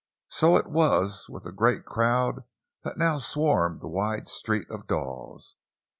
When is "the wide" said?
3.81-4.27